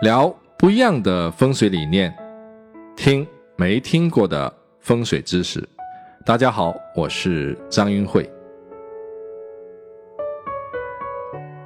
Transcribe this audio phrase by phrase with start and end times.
[0.00, 2.10] 聊不一样的风水理念，
[2.96, 5.62] 听没听过的风水知识。
[6.24, 8.26] 大家好，我是张云慧。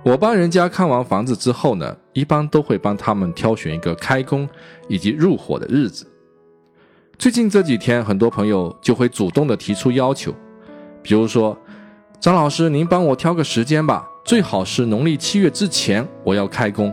[0.05, 4.48] 我帮人家看完房子之后呢，一般都会帮他们挑选一个开工
[4.89, 6.04] 以及入伙的日子。
[7.17, 10.35] 最近这几天，很多朋友就会主动的提出要求，
[11.04, 11.57] 比如说，
[12.18, 16.93] 张老师，您帮我挑个时间吧，最好是农历七月之前，我要开工。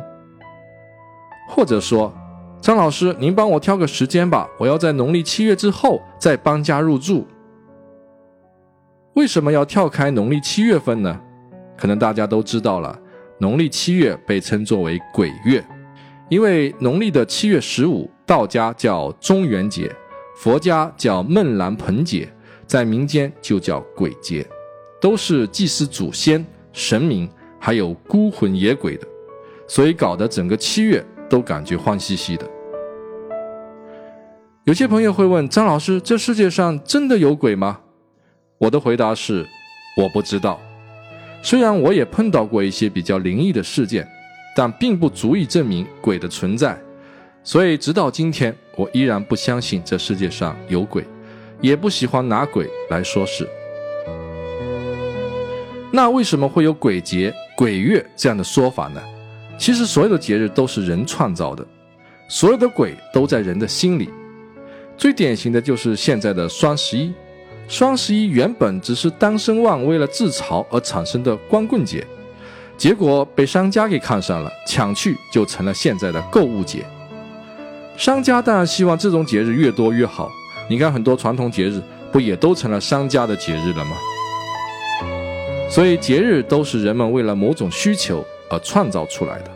[1.48, 2.13] 或者说，
[2.62, 7.27] 张老师，您帮我挑个时间吧，我要在农历七月之后再搬家入住。
[9.16, 11.20] 为什么要跳开农历七月份呢？
[11.77, 12.98] 可能大家都知道了，
[13.40, 15.64] 农历七月被称作为鬼月，
[16.30, 19.94] 因为农历的七月十五，道家叫中元节，
[20.38, 22.31] 佛家叫孟兰盆节，
[22.66, 24.48] 在民间就叫鬼节，
[25.02, 29.08] 都是祭祀祖先、神明，还有孤魂野鬼的，
[29.67, 31.03] 所以搞得整个七月。
[31.31, 32.45] 都感觉慌兮兮的。
[34.65, 37.79] 有些朋友会问张老师：“这世界上真的有鬼吗？”
[38.59, 39.47] 我的回答是：
[39.97, 40.59] 我不知道。
[41.41, 44.07] 虽然我也碰到过一些比较灵异的事件，
[44.55, 46.77] 但并不足以证明鬼的存在。
[47.43, 51.03] 所以直到今天，我依然不相信这世界上有鬼，
[51.59, 53.49] 也不喜欢拿鬼来说事。
[55.91, 59.02] 那为什么会有鬼节、鬼月这样的说法呢？
[59.62, 61.64] 其实所有的节日都是人创造的，
[62.28, 64.09] 所有的鬼都在人的心里。
[64.98, 67.14] 最典型的就是现在的双十一。
[67.67, 72.04] 双十一原本只是单身旺为了自嘲而产生的光棍节，
[72.76, 76.84] 结果被商家给看上了，抢去就成了现在的购物节。
[77.95, 80.32] 商家当然希望这种节日越多越好。
[80.67, 81.80] 你看很多传统节日
[82.11, 83.95] 不也都成了商家的节日了吗？
[85.70, 88.26] 所以节日都是人们为了某种需求。
[88.52, 89.52] 而创造出来的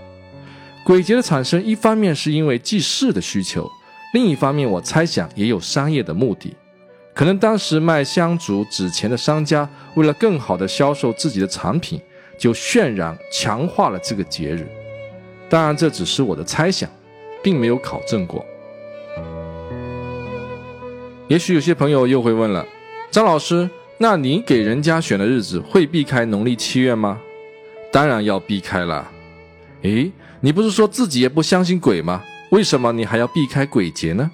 [0.86, 3.70] 鬼节的产生，一方面是因为祭祀的需求，
[4.14, 6.56] 另一方面我猜想也有商业的目的。
[7.14, 12.00] 可能当时卖香烛纸钱的商家，为了更好的销售自己的产品，
[12.38, 14.68] 就渲染强化了这个节日。
[15.50, 16.90] 当然，这只是我的猜想，
[17.42, 18.46] 并没有考证过。
[21.28, 22.64] 也许有些朋友又会问了：
[23.10, 23.68] 张老师，
[23.98, 27.20] 那你给人家选的日子会避开农历七月吗？
[27.96, 29.10] 当然要避开了。
[29.84, 30.12] 诶，
[30.42, 32.22] 你不是说自己也不相信鬼吗？
[32.50, 34.30] 为什么你还要避开鬼节呢？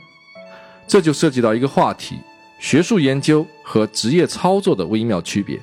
[0.88, 2.16] 这就涉及到一个话题：
[2.60, 5.60] 学术研究和职业操作的微妙区别。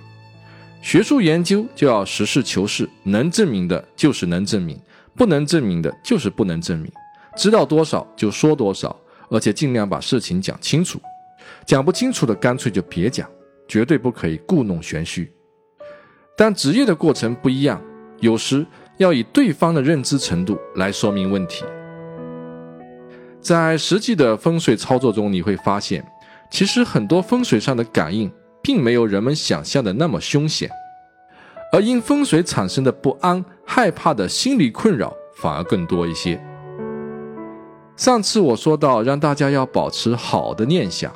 [0.81, 4.81] 学术研究就要实事求是，能证明的就是能证明，
[5.17, 6.93] 不能证明的就是不能证明。
[7.37, 8.97] 知道多少就说多少，
[9.29, 11.01] 而且尽量把事情讲清楚。
[11.67, 13.29] 讲不清楚的，干脆就别讲，
[13.67, 15.29] 绝对不可以故弄玄虚。
[16.37, 17.83] 但职业的过程不一样。
[18.21, 21.65] 有时要以对方的认知程度来说明问题。
[23.41, 26.05] 在实际的风水操作中，你会发现，
[26.51, 28.31] 其实很多风水上的感应，
[28.61, 30.69] 并没有人们想象的那么凶险，
[31.73, 36.43] 而因风水产生的不安、害怕的心理困扰反而更多一些。
[37.97, 41.13] 上次我说到，让大家要保持好的念想，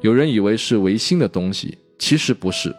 [0.00, 2.74] 有人以为是唯心的东西，其实不是。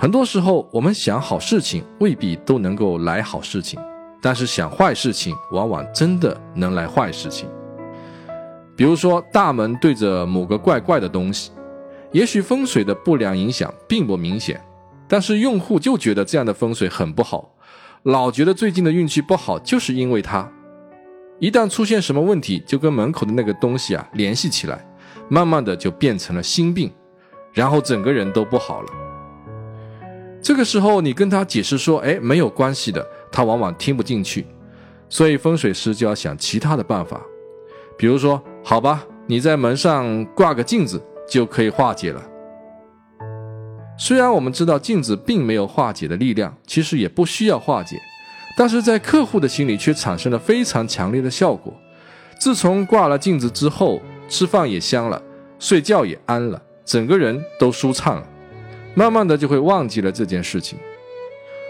[0.00, 3.78] 很多时候，我们想好事情未必都能够来好事情，
[4.22, 7.46] 但是想坏事情往往真的能来坏事情。
[8.74, 11.50] 比如说，大门对着某个怪怪的东西，
[12.12, 14.58] 也许风水的不良影响并不明显，
[15.06, 17.50] 但是用户就觉得这样的风水很不好，
[18.04, 20.50] 老觉得最近的运气不好，就是因为它。
[21.40, 24.82] 一旦出现什么问题，就跟门口的那个东西啊联系起来，
[25.28, 26.90] 慢慢的就变成了心病，
[27.52, 28.88] 然后整个人都不好了。
[30.42, 34.46] 这个时候，你跟他解释说：“哎，没有关系的。”他往往听不进去，
[35.08, 37.20] 所以风水师就要想其他的办法，
[37.96, 42.22] 比如说：“好吧，你在门上挂个镜子就可以化解了。”
[43.98, 47.98] 虽然我们知道镜子并没有化解的力量，其实也不需要化解，
[48.56, 51.72] 但是在客户的心里却产生了非常强烈的效果。
[52.40, 55.22] 自从挂了镜子之后，吃饭也香了，
[55.58, 58.26] 睡觉也安了，整个人都舒畅了。
[58.94, 60.78] 慢慢的就会忘记了这件事情。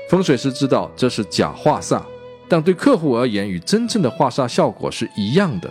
[0.08, 2.02] 风水师知道这是假化煞，
[2.48, 5.70] 但对客户而言，与真正的化煞效果是一样的。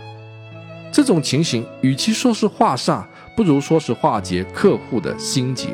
[0.92, 3.04] 这种情形，与其说是化煞，
[3.36, 5.68] 不如说是化解客户的心结。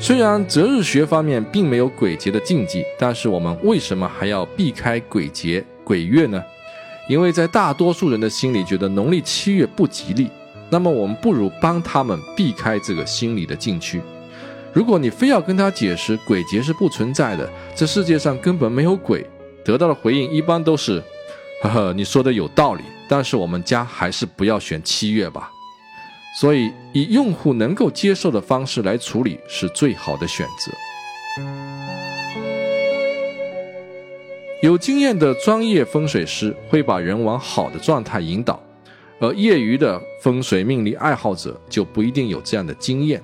[0.00, 6.42] 虽然择日学方面并没有鬼节的禁忌，但是我们为什么还要避开鬼节、鬼月呢？
[7.08, 10.28] 因为在大多数人的心里，觉得农历七月不吉利。
[10.70, 14.00] 那么我们不如帮他们避开这个心理的禁区。
[14.72, 19.24] 如果你非要跟他解释鬼节是不存在的，这世界上根本没有鬼，
[19.64, 21.02] 得到的回应一般都是
[21.62, 25.50] ：“呵呵，你说的有道理，但是我们家还是不要选七月吧。”
[26.38, 30.72] 所以，以用户能够接受的方式来处理是最好的选择。
[34.62, 38.62] 有经验的专业风水师会把人往好的状态引导，
[39.20, 43.22] 而业余的风水命理爱好者就不一定有这样的经验。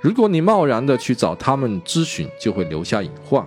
[0.00, 3.46] 如果你贸然的去找他们咨询，就会留下隐患。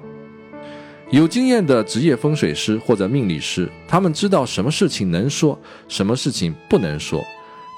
[1.10, 5.58] 有经验的职业风水师或者命理师，他们知道什么事情能说，
[5.88, 7.24] 什么事情不能说，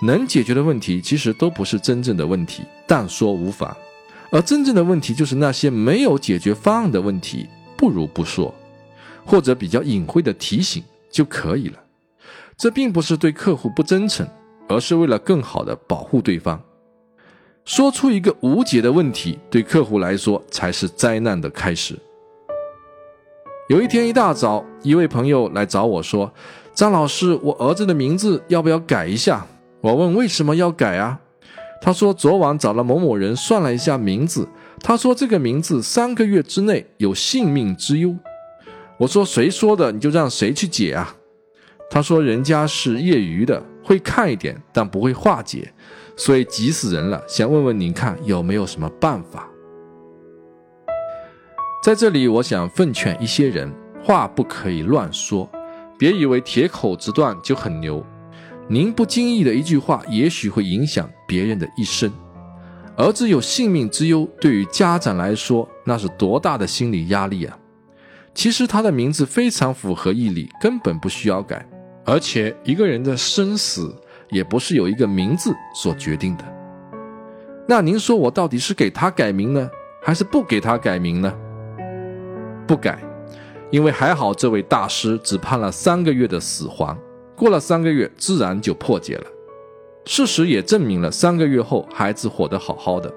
[0.03, 3.75] 能解决的问题其实都不是真正的问题，但说无妨。
[4.31, 7.47] 而真正的问题就是那些没有解决方案的问题，
[7.77, 8.53] 不如不说。
[9.25, 11.82] 或者比较隐晦的提醒就可以了，
[12.57, 14.27] 这并不是对客户不真诚，
[14.67, 16.61] 而是为了更好的保护对方。
[17.65, 21.97] 说出一个无解的问题，对客户来说才是灾难的开始。
[23.69, 26.31] 有一天一大早，一位朋友来找我说
[26.75, 29.45] ：“张老师，我儿子的名字要不要改一下？”
[29.79, 31.19] 我问：“为什么要改啊？”
[31.81, 34.47] 他说：“昨晚找了某某人算了一下名字，
[34.81, 38.13] 他说这个名字三个月之内有性命之忧。”
[38.99, 41.15] 我说谁说的，你就让谁去解啊。
[41.93, 45.71] 他说人家是业余的，会看一点，但不会化解，
[46.17, 49.47] 所以急死人了，想问问您看有没有什么办法。
[51.83, 53.71] 在这里，我想奉劝一些人，
[54.03, 55.47] 话不可以乱说，
[55.95, 58.03] 别以为铁口直断就很牛。
[58.67, 62.11] 您不经意的一句话，也许会影响别人的一生。
[62.97, 67.55] 儿子有性命之忧，对于家长来说，那是多大的心理压力啊！
[68.33, 71.63] 其实他的名字非常符合义理，根本不需要改。
[72.05, 73.93] 而且一个人的生死
[74.29, 76.43] 也不是由一个名字所决定的。
[77.67, 79.69] 那您说我到底是给他改名呢，
[80.01, 81.33] 还是不给他改名呢？
[82.67, 82.99] 不改，
[83.71, 86.97] 因为还好这位大师只判了三个月的死缓，
[87.35, 89.25] 过了三个月自然就破解了。
[90.05, 93.13] 事实也证明了三个月后孩子活得好好的。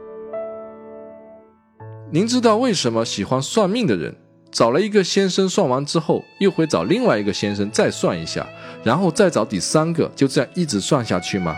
[2.13, 4.17] 您知道为什么喜欢算命的人？
[4.57, 8.49] 找了一个先生算完之后，又会找另外一个先生再算一下，
[8.83, 11.55] 然后再找第三个，就这样一直算下去吗？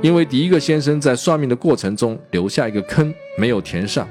[0.00, 4.08] 因为第一个先生在算命的过程中留下一个坑没有填上，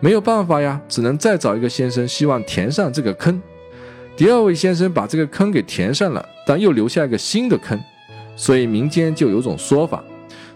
[0.00, 3.40] 没有办法呀，只能再找一个先生，希望填上这个坑。
[4.16, 7.80] 第二位先生把这个坑给填上了，但又留下一个新的坑，
[8.34, 10.02] 所以民间就有种说法：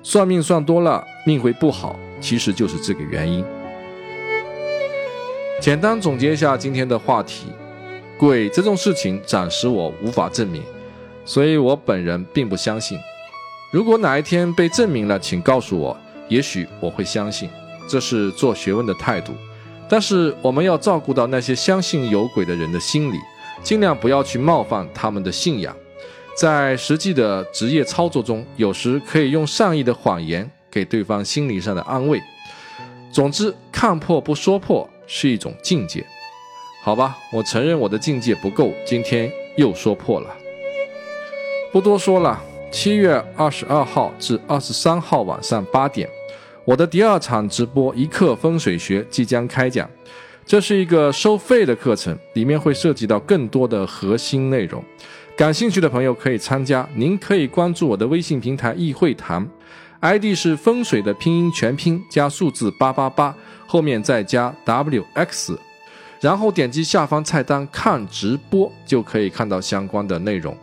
[0.02, 3.44] 算命算多了命会不好，其实就是这个原因。
[5.60, 7.44] 简单总结一下今天的话题，
[8.18, 10.62] 鬼这种事情暂时我无法证明，
[11.26, 12.98] 所以我本人并不相信。
[13.70, 15.94] 如果哪一天被证明了，请告诉我，
[16.30, 17.50] 也许我会相信，
[17.86, 19.34] 这是做学问的态度。
[19.86, 23.18] 但是我们要照顾到那些相信有鬼的人的心理，
[23.62, 25.76] 尽量不要去冒犯他们的信仰。
[26.34, 32.18] 在实际的职业操作中，有时可以用善意的谎言给对方心理上的安慰。
[33.12, 34.88] 总之，看破不说破。
[35.12, 36.06] 是一种境界，
[36.84, 40.28] 好吧，我承认我的境界不够，今天又说破了。
[41.72, 42.40] 不多说了，
[42.70, 46.08] 七月二十二号至二十三号晚上八点，
[46.64, 49.90] 我的第二场直播《一课风水学》即将开讲。
[50.46, 54.82] 这是一个收费的课程，里面会涉及到更多的核心内容。
[55.36, 59.44] 感兴趣的朋友可以参加，您可以关注我的微信平台“易会谈
[60.00, 63.34] ”，ID 是风水的拼音全拼加数字八八八。
[63.70, 65.56] 后面再加 W X，
[66.20, 70.56] 然后点击下方菜单看直播，就可以看到相关的内容。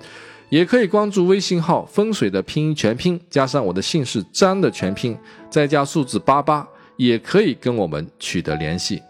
[0.50, 5.18] 也可以关注微信号“风水”的拼音全拼，加上我的姓氏张的全拼，
[5.50, 9.02] 再加数字八八，也可以跟我们取得联系。